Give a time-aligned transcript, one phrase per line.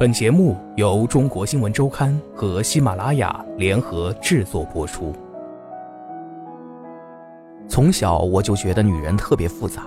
[0.00, 5.14] 本节目由中国新闻周刊和喜马拉雅联合制作播出。
[7.68, 9.86] 从小我就觉得女人特别复杂，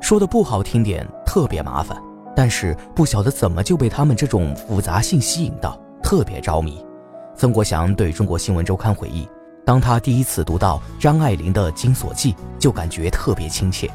[0.00, 2.00] 说的不好听点，特别麻烦。
[2.36, 6.86] 但是不晓得怎么就被他们这种复杂性吸引到，特别着迷。
[7.34, 9.28] 曾国祥对中国新闻周刊回忆，
[9.64, 13.90] 当他第一次读到张爱玲的《金锁记》，就感觉特别亲切。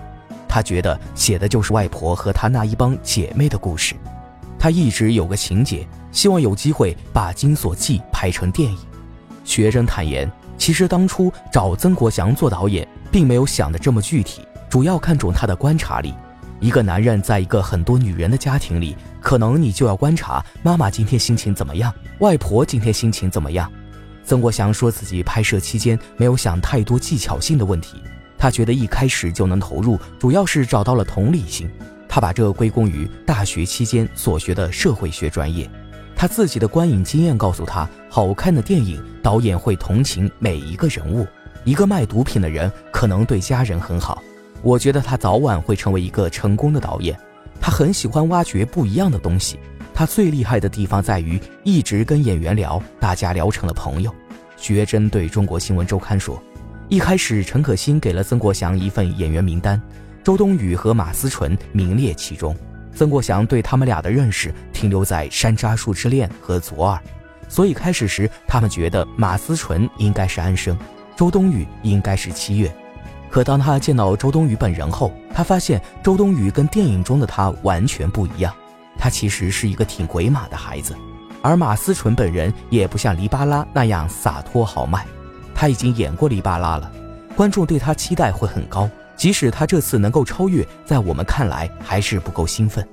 [0.52, 3.95] 他觉得写的就是外婆和她那一帮姐妹的故事。
[4.59, 8.77] 他一直有个情节，希望有机会把《金锁记》拍成电影。
[9.45, 16.13] 学生坦言，其实当初找曾国祥做导演，并没有想的这么具体，主要看重他的观察力。
[16.59, 23.71] 一个男人在一个很多女人的家庭里，可能你就要观察妈妈今天心情怎么样，外婆今天心情怎么样。
[24.23, 28.04] 曾国祥说自己拍摄期间没有想太多技巧性的问题。
[28.41, 31.70] 他觉得一开始就能投入，主要是找到了同理心。
[32.09, 35.70] 他把这归功于大学期间所学的社会学专业。
[36.15, 41.27] 他自己的观影经验告诉他，好看的电影导演会同情每一个人物。
[41.65, 44.24] 一个卖毒品的人可能对家人很好，
[44.63, 47.15] 我觉得他早晚会成为一个成功的导演。
[47.60, 49.60] 他很喜欢挖掘不一样的东西。
[49.93, 54.12] 他最厉害的地方在于一直跟演员聊，大家聊成了朋友。
[54.58, 56.41] 徐峥对中国新闻周刊说。
[56.91, 59.81] 一开始，陈可辛给了曾国祥一份演员名单，
[60.25, 62.53] 周冬雨和马思纯名列其中。
[62.93, 66.97] 曾国祥对他们俩的认识停留在《山楂树之恋》和《左耳》，
[67.47, 70.78] 所以开始时他们觉得马思纯应该是安生，
[71.16, 72.69] 周冬雨应该是七月。
[73.29, 78.53] 可当他见到周冬雨本人后，他发现周冬雨跟电影中的她完全不一样，
[78.97, 80.94] 她其实是一个挺鬼马的孩子，
[81.41, 85.06] 而马思纯本人也不像黎巴拉那样洒脱豪迈。
[85.62, 86.91] 他已经演过黎巴拉了，
[87.35, 88.90] 观众对他期待会很高。
[89.16, 92.84] 即使他这次能够超越，在我们看来还是不够兴奋。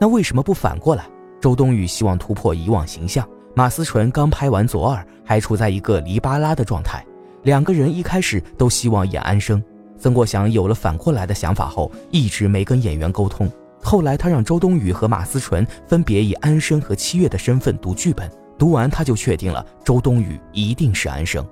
[0.00, 1.04] 那为什么不反过来？
[1.38, 7.04] 周冬雨希望突破以往形象，马思纯刚拍完左耳，还处在一个黎巴拉的状态。
[7.42, 9.62] 两个人一开始都希望演安生。
[9.98, 13.52] 曾国祥有了反过来的想法后，一直没跟演员沟通。
[13.82, 21.46] 后来他让周冬雨和马思纯分别以安生和七月的身份读剧本，读完他就确定了周冬雨一定是安生。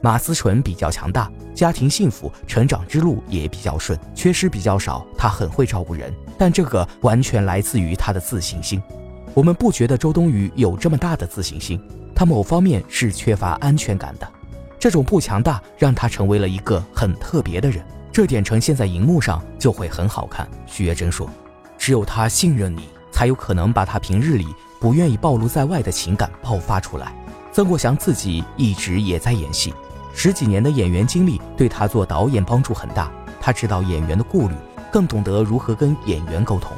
[0.00, 5.04] 马思纯比较强大，家庭幸福，成长之路也比较顺，缺失比较少。
[5.16, 8.80] 她很会照顾人，但这个完全来自于她的自信心。
[9.34, 11.80] 我们不觉得周冬雨有这么大的自信心，
[12.14, 14.28] 她某方面是缺乏安全感的。
[14.78, 20.48] 这种不强大让她成为了一个很特别的人，这点呈现在荧幕上就会很好看。
[20.66, 21.28] 徐月珍说
[21.76, 24.46] ：“只有他信任你，才有可能把他平日里
[24.80, 27.12] 不愿意暴露在外的情感爆发出来。”
[27.52, 29.74] 曾国祥自己一直也在演戏。
[30.20, 33.08] 十几年的演员经历对他做导演帮助很大，
[33.40, 34.54] 他知道演员的顾虑，
[34.90, 36.76] 更懂得如何跟演员沟通。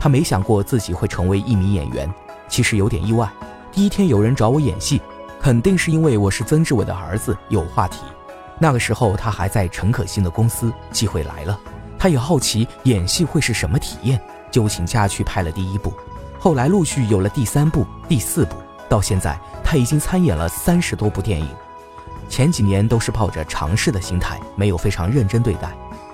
[0.00, 2.12] 他没想过自己会成为一名演员，
[2.48, 3.30] 其实有点意外。
[3.70, 5.00] 第一天有人找我演戏，
[5.40, 8.00] 肯定是因为我是曾志伟的儿子，有话题。
[8.58, 11.56] 那个时候他还在陈可辛的公司，机会来了，
[11.96, 15.92] 他也好奇演戏会是什么体验，就请假去拍了第一部。
[16.36, 18.56] 后来陆续有了第三部、第四部，
[18.88, 21.46] 到现在他已经参演了三十多部电影。
[22.32, 25.70] 前几年都是抱着尝试的心态，没有非常认真对待。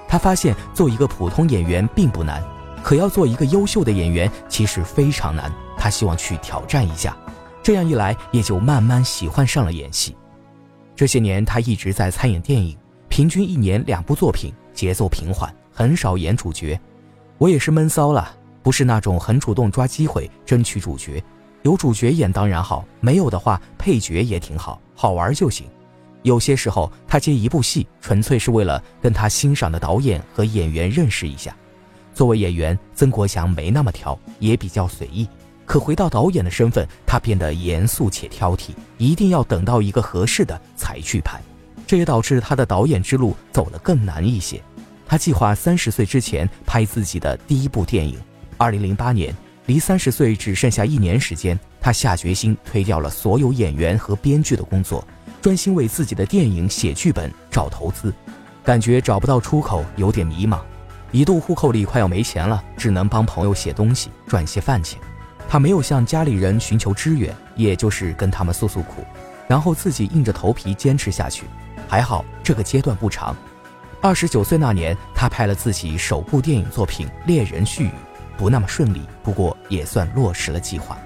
[0.09, 2.43] 他发现做一个普通演员并不难，
[2.83, 5.49] 可要做一个优秀的演员其实非常难。
[5.77, 7.17] 他希望去挑战一下，
[7.62, 10.17] 这样一来也就慢慢喜欢上了演戏。
[10.97, 12.77] 这些年他一直在参演电影，
[13.09, 16.77] 平均一年两部作品，节奏平缓，很少演主角。
[17.39, 18.28] 我也是闷骚了，
[18.61, 21.23] 不是那种很主动抓机会争取主角。
[21.62, 25.65] 有主角演当然好，没有的话配角也挺好，好玩就行。
[26.23, 31.55] 有些时候，他接一部戏，纯粹是为了跟他欣赏的导演和演员认识一下。
[32.12, 35.28] 作为演员，曾国祥没那么挑，也比较随意。
[35.65, 41.41] 可回到导演的身份，他变得严肃且挑剔，一定要等到一个合适的才去拍。
[41.87, 44.61] 这也导致他的导演之路走得更难一些。
[45.07, 48.19] 他计划三十岁之前拍自己的第一部电影。
[48.57, 49.34] 二零零八年，
[49.66, 55.07] 离三十岁只剩下一年时间，他下决心推掉了所有演员和编剧的工作。
[55.41, 58.13] 专心为自己的电影写剧本、找投资，
[58.65, 60.61] 感觉找不到出口，有点迷茫。
[61.11, 65.01] 一度户口里快要没钱了，只能帮朋友写东西赚些饭钱。
[65.49, 69.05] 他没有向家里人寻求支援，也就是跟他们诉诉苦，
[69.47, 71.45] 然后自己硬着头皮坚持下去。
[71.89, 73.35] 还好这个阶段不长。
[74.03, 77.89] 二十九岁那年，他拍了自己首部电影作品《猎人絮语》，
[78.37, 80.99] 不那么顺利，不过也算落实了计划。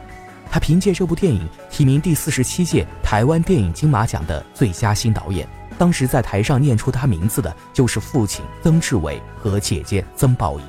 [0.53, 5.49] 他凭借这部电影提名第四十七届台湾电影金马奖的最佳新导演。
[5.79, 10.63] 当时在台上念出他名字的就是父亲曾志伟和姐姐曾宝仪。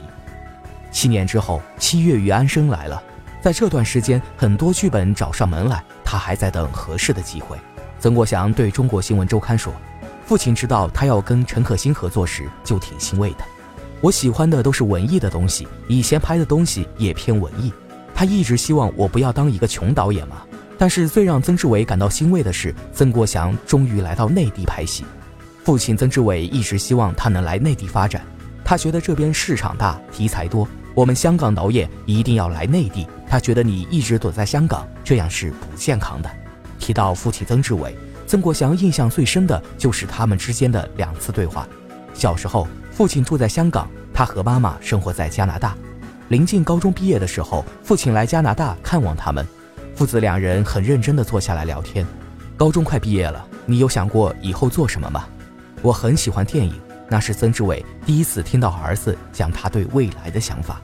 [0.90, 3.04] 七年之后，《七月与安生》来了，
[3.42, 7.58] 在这段时间，很多剧本找上门来，他还在等合适的机会。
[8.00, 9.74] 曾国祥对中国新闻周刊说
[10.26, 13.44] ：“父亲知道他要跟陈可辛合作时，就挺欣慰的。
[14.00, 17.74] 我喜欢的都是文艺的东西，以前拍的东西也偏文艺。
[18.24, 20.38] 他一直希望我不要当一个穷导演嘛。
[20.78, 25.04] 但是最让曾志伟感到欣慰的是，曾国祥终于来到内地拍戏。
[25.66, 28.22] 父亲曾志伟一直希望他能来内地发展，
[28.64, 30.66] 他觉得这边市场大，题材多。
[30.96, 36.32] 我们香港导演一定要来内地，他觉得你一直躲在香港，这样是不健康的。”
[36.80, 37.94] 提到父亲曾志伟，
[38.26, 41.68] 曾国祥印象最深的就是他们之间的两次对话。
[42.14, 45.76] 小时候，父亲住在香港，他和妈妈生活在加拿大。
[46.30, 49.46] 临近高中毕业的时候，父亲来加拿大看望他们。
[49.96, 52.06] 父子两人很认真地坐下来聊天。
[52.58, 55.26] 高中快毕业了，你有想过以后做什么吗？
[55.82, 56.80] 我很喜欢电影。
[57.10, 60.82] 那是曾志伟第一次听到儿子讲他对未来的想法。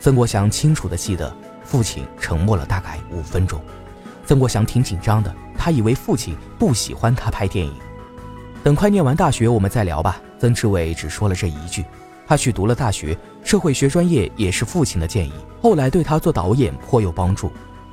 [0.00, 1.34] 曾国祥清楚地记得，
[1.64, 3.60] 父亲沉默了大概五分钟。
[4.24, 7.74] 曾国祥挺紧张的，他以为父亲不喜欢他拍电影。
[8.62, 10.20] 等快念完大学，我们再聊吧。
[10.38, 11.84] 曾志伟只说了这一句。
[12.26, 15.32] 他去读了大学，社会学专业也是父亲的建议，
[15.62, 17.50] 后来对他做导演颇有帮助。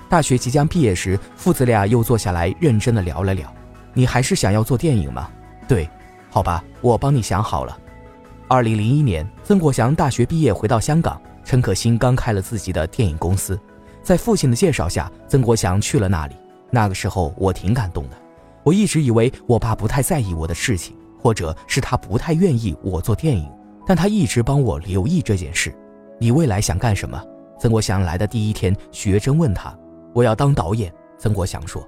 [0.10, 3.52] 大学即将毕业时，父子俩又坐下来认真的聊了聊。
[3.94, 5.30] 你还是想要做电影吗？
[5.68, 5.90] 对，
[6.30, 7.78] 好吧，我帮你想好了。
[8.48, 13.60] 二零零一年，曾国祥大学毕业回到香港，陈可辛刚开了自己的电影公司，
[14.02, 16.36] 在父亲的介绍下，曾国祥去了那里。
[16.70, 18.18] 那个时候我挺感动的，
[18.64, 23.50] 我一直以为我爸不太在意我的事情，或者是他不太愿意我做电影，
[23.86, 25.74] 但他一直帮我留意这件事。
[26.20, 27.22] 你未来想干什么？
[27.60, 29.74] 曾国祥来的第一天，学真问他。
[30.14, 31.86] 我要当导演，曾国祥说。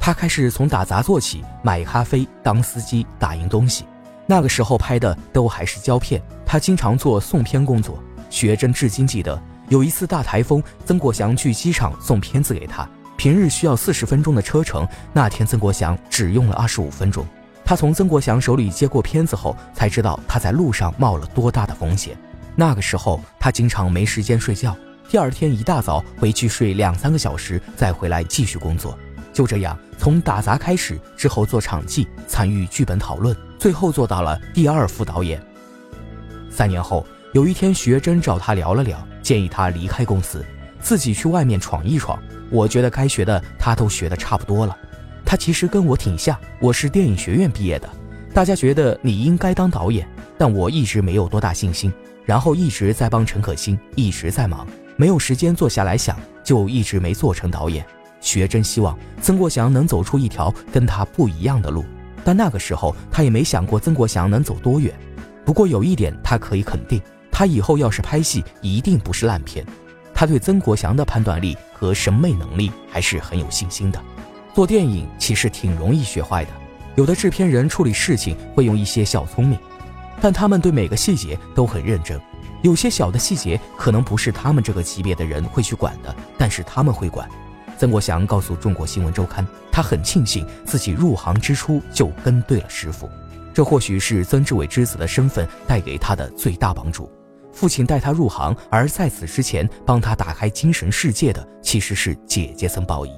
[0.00, 3.84] 他开始从打杂做起，买咖啡、当司机、打印东西。
[4.26, 7.98] 那个时候拍的都还是胶片，他经常做送片工作。
[8.30, 12.88] 学真至今记得，有一次大台风，曾国祥去机场送片子给他。
[13.16, 17.24] 平日需要四十分钟的车程，那天曾国祥只用了二十五分钟。
[17.64, 22.16] 他从曾国祥手里接过片子后，才知道他在路上冒了多大的风险。
[22.54, 24.76] 那个时候他经常没时间睡觉。
[25.08, 28.98] 第二天一大早回去睡两三个小时，再回来继续工作。
[29.32, 35.42] 就这样，从打杂开始，之后做场记，参与剧本讨论，最后做到了第二副导演。
[36.50, 40.44] 三年后，有一天，徐真找他聊了聊，建议他离开公司，
[40.80, 42.22] 自己去外面闯一闯。
[42.50, 44.76] 我觉得该学的他都学的差不多了。
[45.32, 47.88] 他其实跟我挺像，我是电影学院毕业的。
[48.34, 50.06] 大家觉得你应该当导演，
[50.36, 51.90] 但我一直没有多大信心，
[52.26, 54.68] 然后一直在帮陈可辛，一直在忙。
[54.94, 57.82] 没有时间坐下来想，就一直没做成导演。
[58.20, 61.82] 学真希望曾国祥能走出一条跟他不一样的路，
[62.22, 64.92] 但那个时候他也没想过曾国祥能走多远。
[65.46, 67.00] 不过有一点他可以肯定，
[67.30, 69.64] 他以后要是拍戏，一定不是烂片。
[70.12, 73.98] 他对曾国祥的判断力和审美能力还是很有信心的。
[74.54, 76.50] 做电影其实挺容易学坏的，
[76.94, 79.58] 有的制片人处理事情会用一些小聪明，
[80.20, 82.20] 但他们对每个细节都很认真。
[82.60, 87.28] 有些小的细节可能不是他们这个级别的人会去管的，但是他们会管。
[87.78, 93.08] 曾国祥告诉中国新闻周刊，他很庆幸自己入行之初就跟对了师傅，
[93.52, 97.10] 这或许是曾志伟之子的身份带给他的最大帮助。
[97.52, 103.10] 父亲带他入行，而在此之前帮他打开精神世界的其实是姐姐曾宝仪。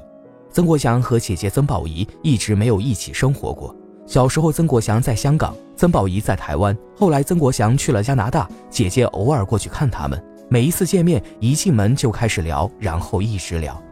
[0.55, 3.75] 曾国祥和姐姐曾宝仪一直没有一起生活过。
[4.07, 6.79] 小时候，曾国祥在香港，曾宝仪在台湾。
[6.97, 10.25] 后来，曾国祥去了加拿大，姐姐偶尔过去看他们。
[10.49, 13.83] 每一次见面，一进门就开始聊，然后一直聊。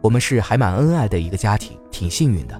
[0.00, 2.58] 我们是还蛮恩爱的一个家庭，挺幸运的。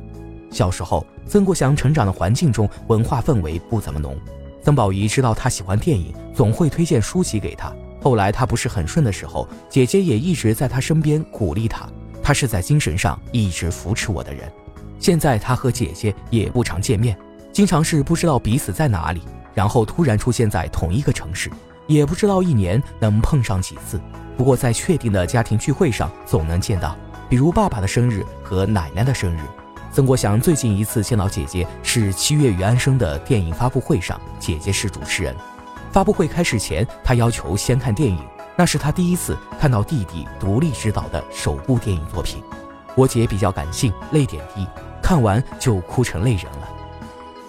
[0.50, 4.14] 小时候，曾国祥成长的环境中文化氛围不怎么浓。
[4.62, 7.74] 曾宝仪知道他喜欢电影，总会推荐书籍给他。
[8.02, 11.88] 后来他不是很顺的时候，姐姐也一直在他身边鼓励他。
[12.26, 14.52] 他是在精神上一直扶持我的人。
[14.98, 17.16] 现在他和姐姐也不常见面，
[17.52, 19.22] 经常是不知道彼此在哪里，
[19.54, 21.48] 然后突然出现在同一个城市，
[21.86, 24.00] 也不知道一年能碰上几次。
[24.36, 26.96] 不过在确定的家庭聚会上总能见到，
[27.28, 29.38] 比如爸爸的生日和奶奶的生日。
[29.92, 35.32] 曾国祥最近一次见到姐姐是《七月与安生》的电影发布会上，姐姐是主持人。
[35.92, 38.18] 发布会开始前，他要求先看电影，
[38.56, 42.42] 那是他第一次看到弟弟独立执导的首部电影作品。
[42.94, 44.66] 我姐比较感性，泪点低。
[45.02, 46.68] 看完就哭成泪人了。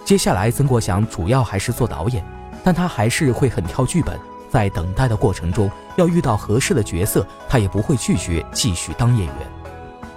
[0.06, 2.24] 接下来，曾国祥主要还是做导演，
[2.64, 4.20] 但他还是会很挑剧本。
[4.50, 9.36] 在等待的过程中，要遇到合适的角色，他也不会拒绝继续当演员。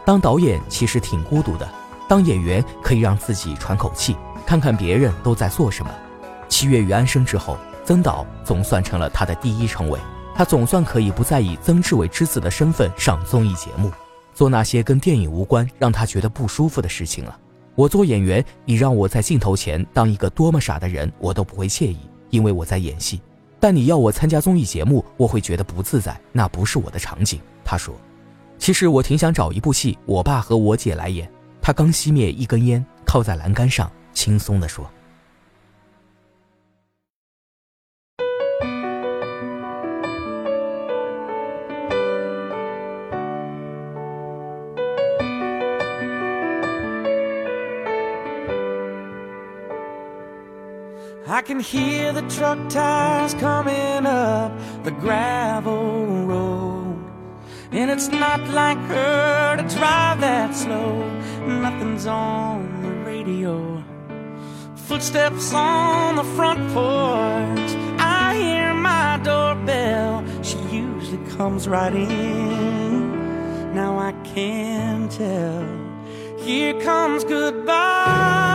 [0.04, 1.68] 当导演其实挺孤独的，
[2.09, 5.90] 当演员可以让自己喘口气，看看别人都在做什么。
[6.49, 9.99] 七月与安生之后，曾导总算成了他的第一称谓。
[10.40, 13.92] 他总算可以不再以曾志伟之子的身份上综艺节目，
[14.32, 17.38] 做那些跟电影无关、让他觉得不舒服的事情了。
[17.75, 21.99] 我做演员，你让我在镜头前当一个多么傻的人，我都不会介意，
[22.30, 23.20] 因为我在演戏。
[23.61, 27.38] 但你要我参加综艺节目，我会觉得不自在，那不是我的场景。
[27.62, 27.94] 他说
[28.56, 31.30] ：“其实我挺想找一部戏，我爸和我姐来演。”
[31.61, 34.90] 他刚熄灭一根烟，靠在栏杆上，轻松地说。
[51.30, 54.50] I can hear the truck tires coming up
[54.82, 56.99] the gravel road.
[57.70, 61.08] And it's not like her to drive that slow.
[61.46, 63.80] Nothing's on the radio.
[64.75, 67.76] Footsteps on the front porch.
[68.00, 70.25] I hear my doorbell.
[70.42, 73.72] She usually comes right in.
[73.72, 75.64] Now I can tell.
[76.44, 78.50] Here comes goodbye.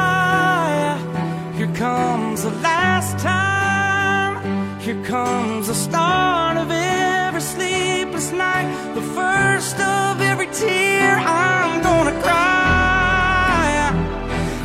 [1.76, 4.80] Here comes the last time.
[4.80, 8.96] Here comes the start of every sleepless night.
[8.96, 13.92] The first of every tear I'm gonna cry.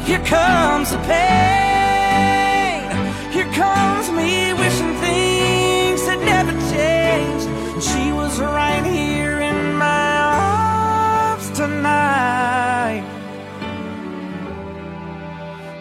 [0.05, 2.87] Here comes the pain.
[3.33, 7.49] Here comes me wishing things had never changed.
[7.75, 10.13] And she was right here in my
[11.35, 13.03] arms tonight.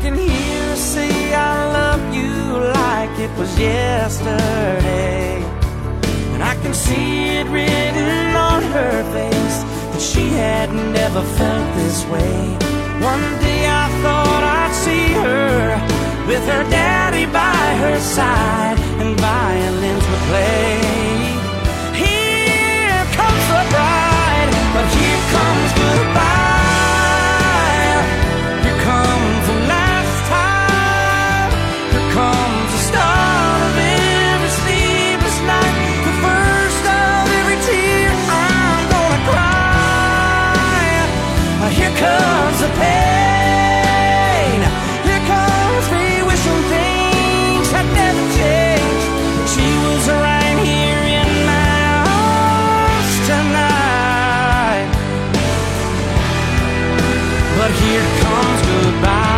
[0.00, 2.30] can hear her say I love you
[2.72, 5.42] like it was yesterday.
[6.34, 12.04] And I can see it written on her face that she had never felt this
[12.06, 12.56] way.
[13.02, 15.78] One day I thought I'd see her
[16.28, 20.97] with her daddy by her side and violins would play.
[57.76, 59.37] Here comes goodbye.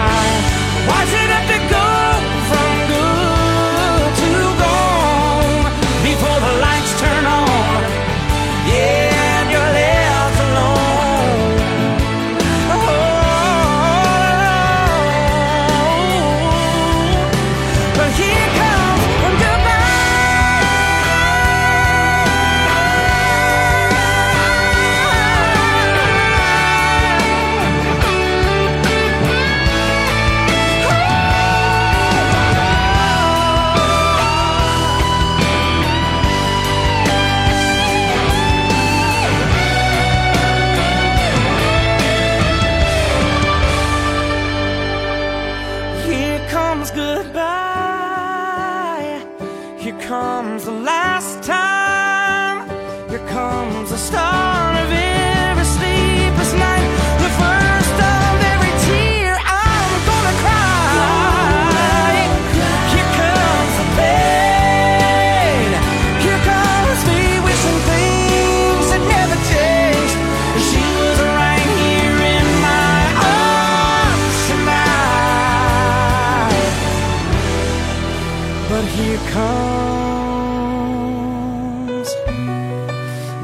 [53.11, 54.70] Here comes a star.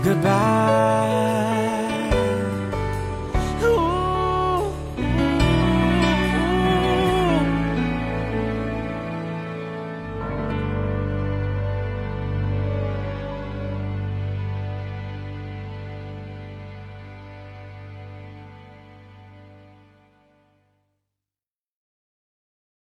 [0.07, 0.96] goodbye.